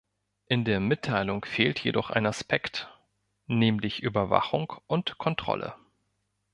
[0.47, 2.89] In der Mitteilung fehlt jedoch ein Aspekt,
[3.45, 5.75] nämlich Überwachung und Kontrolle.